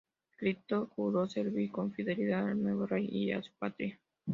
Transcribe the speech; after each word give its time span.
Clito 0.35 0.87
juró 0.95 1.27
servir 1.27 1.71
con 1.71 1.93
fidelidad 1.93 2.49
al 2.49 2.59
nuevo 2.59 2.87
rey 2.87 3.05
y 3.07 3.33
a 3.33 3.43
su 3.43 3.51
patria. 3.59 3.99